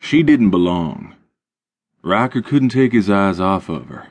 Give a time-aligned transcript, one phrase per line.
[0.00, 1.14] She didn't belong.
[2.02, 4.08] Ryker couldn't take his eyes off of her.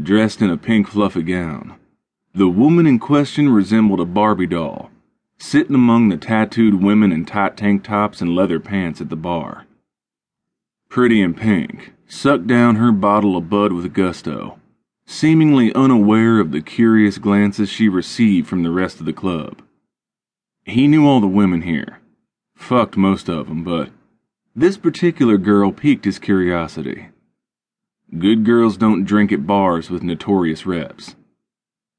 [0.00, 1.74] Dressed in a pink fluffy gown,
[2.32, 4.90] the woman in question resembled a Barbie doll,
[5.38, 9.66] sitting among the tattooed women in tight tank tops and leather pants at the bar.
[10.88, 14.60] Pretty in pink sucked down her bottle of Bud with gusto,
[15.06, 19.62] seemingly unaware of the curious glances she received from the rest of the club.
[20.64, 22.00] He knew all the women here,
[22.54, 23.90] fucked most of them, but
[24.54, 27.08] this particular girl piqued his curiosity.
[28.18, 31.14] Good girls don't drink at bars with notorious reps.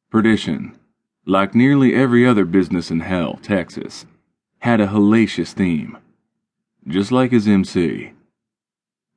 [0.09, 0.77] Perdition,
[1.25, 4.05] like nearly every other business in hell, Texas,
[4.59, 5.97] had a hellacious theme,
[6.85, 8.11] just like his MC.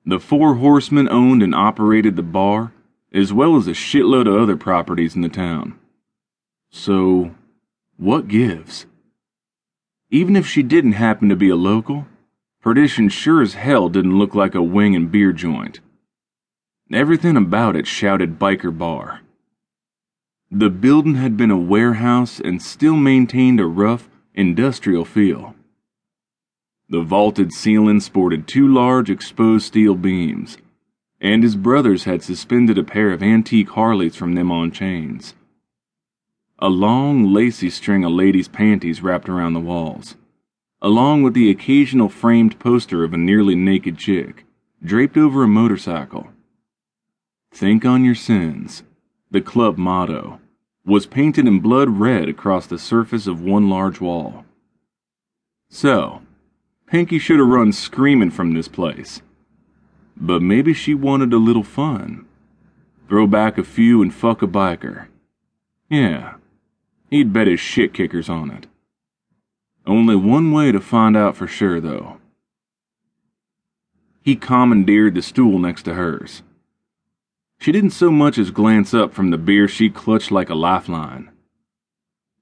[0.07, 2.73] The Four Horsemen owned and operated the bar,
[3.13, 5.79] as well as a shitload of other properties in the town.
[6.71, 7.35] So,
[7.97, 8.87] what gives?
[10.11, 12.07] Even if she didn't happen to be a local,
[12.65, 15.81] Perdition sure as hell didn't look like a wing and beer joint.
[16.91, 19.21] Everything about it shouted biker bar.
[20.51, 25.55] The building had been a warehouse and still maintained a rough, industrial feel.
[26.89, 30.57] The vaulted ceiling sported two large exposed steel beams,
[31.21, 35.35] and his brothers had suspended a pair of antique Harleys from them on chains.
[36.61, 40.17] A long, lacy string of ladies' panties wrapped around the walls,
[40.85, 44.45] along with the occasional framed poster of a nearly naked chick,
[44.85, 46.29] draped over a motorcycle.
[47.51, 48.83] Think on your sins,
[49.31, 50.41] the club motto,
[50.85, 54.45] was painted in blood red across the surface of one large wall.
[55.71, 56.21] So,
[56.87, 59.23] Pinky should have run screaming from this place.
[60.19, 62.27] But maybe she wanted a little fun.
[63.09, 65.07] Throw back a few and fuck a biker.
[65.89, 66.35] Yeah,
[67.09, 68.67] he'd bet his shit kickers on it.
[69.87, 72.19] Only one way to find out for sure, though.
[74.23, 76.43] He commandeered the stool next to hers.
[77.59, 81.31] She didn't so much as glance up from the beer she clutched like a lifeline.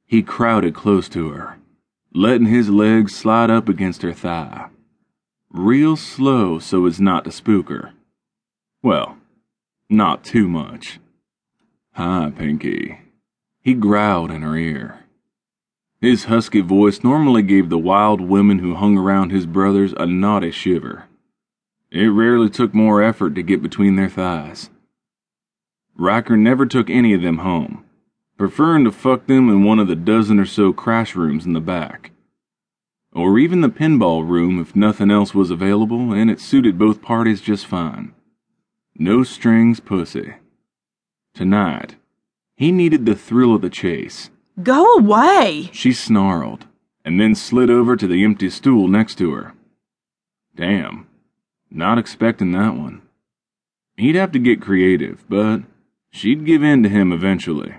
[0.07, 1.57] He crowded close to her
[2.15, 4.69] letting his legs slide up against her thigh.
[5.51, 7.93] Real slow so as not to spook her.
[8.83, 9.17] Well,
[9.89, 10.99] not too much.
[11.93, 13.01] Hi, Pinky.
[13.61, 15.02] He growled in her ear.
[16.03, 20.51] His husky voice normally gave the wild women who hung around his brothers a naughty
[20.51, 21.05] shiver.
[21.93, 24.69] It rarely took more effort to get between their thighs.
[25.95, 27.85] Ryker never took any of them home,
[28.37, 31.61] preferring to fuck them in one of the dozen or so crash rooms in the
[31.61, 32.11] back.
[33.13, 37.41] Or even the pinball room if nothing else was available and it suited both parties
[37.41, 38.13] just fine.
[38.97, 40.35] No strings pussy.
[41.33, 41.95] Tonight,
[42.57, 44.31] he needed the thrill of the chase.
[44.61, 45.71] Go away!
[45.73, 46.67] She snarled,
[47.07, 49.55] and then slid over to the empty stool next to her.
[50.55, 51.07] Damn,
[51.71, 53.01] not expecting that one.
[53.97, 55.63] He'd have to get creative, but
[56.11, 57.77] she'd give in to him eventually.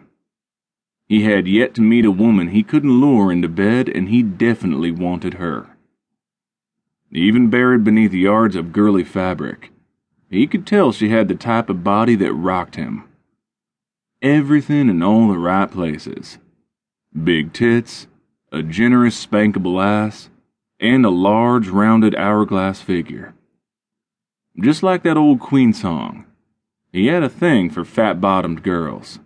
[1.08, 4.92] He had yet to meet a woman he couldn't lure into bed, and he definitely
[4.92, 5.78] wanted her.
[7.12, 9.70] Even buried beneath yards of girly fabric,
[10.28, 13.04] he could tell she had the type of body that rocked him.
[14.24, 16.40] Everything in all the right places
[17.22, 18.08] big tits,
[18.52, 20.30] a generous, spankable ass,
[20.80, 23.34] and a large, rounded hourglass figure.
[24.60, 26.26] Just like that old Queen song,
[26.92, 29.20] he had a thing for fat bottomed girls.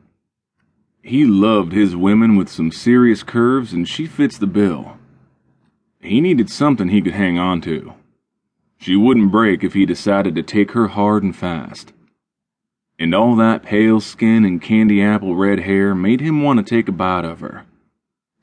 [1.01, 4.97] He loved his women with some serious curves, and she fits the bill.
[6.01, 7.93] He needed something he could hang on to.
[8.77, 11.91] She wouldn't break if he decided to take her hard and fast.
[12.99, 16.87] And all that pale skin and candy apple red hair made him want to take
[16.87, 17.65] a bite of her.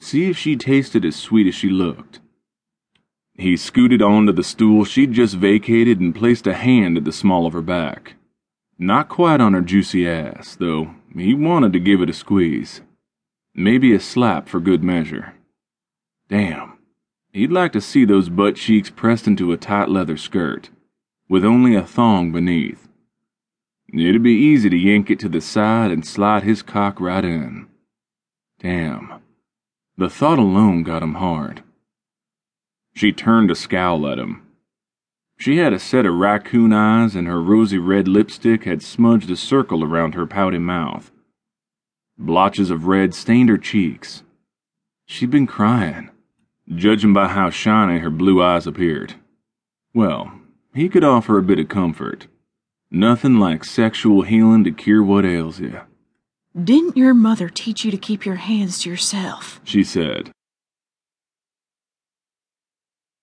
[0.05, 2.21] See if she tasted as sweet as she looked.
[3.33, 7.47] He scooted onto the stool she'd just vacated and placed a hand at the small
[7.47, 8.17] of her back.
[8.79, 12.83] Not quite on her juicy ass, though he wanted to give it a squeeze.
[13.55, 15.37] Maybe a slap for good measure.
[16.29, 16.77] Damn,
[17.33, 20.69] he'd like to see those butt cheeks pressed into a tight leather skirt,
[21.31, 22.89] with only a thong beneath.
[23.91, 27.69] It'd be easy to yank it to the side and slide his cock right in.
[28.61, 29.24] Damn,
[29.97, 31.63] the thought alone got him hard.
[32.95, 34.45] She turned to scowl at him,
[35.37, 39.37] she had a set of raccoon eyes, and her rosy red lipstick had smudged a
[39.37, 41.11] circle around her pouty mouth.
[42.17, 44.23] Blotches of red stained her cheeks.
[45.07, 46.11] She'd been crying,
[46.73, 49.15] judging by how shiny her blue eyes appeared.
[49.93, 50.33] Well,
[50.73, 52.27] he could offer a bit of comfort.
[52.91, 55.81] Nothing like sexual healing to cure what ails you.
[56.63, 59.61] Didn't your mother teach you to keep your hands to yourself?
[59.65, 60.31] She said.